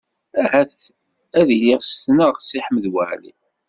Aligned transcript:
Ahat 0.41 0.79
ad 1.39 1.47
iliɣ 1.55 1.79
ssneɣ 1.83 2.33
Si 2.39 2.59
Ḥmed 2.65 2.85
Waɛli. 2.93 3.33